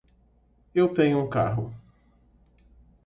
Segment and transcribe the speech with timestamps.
[0.73, 1.71] Eu tenho um carro.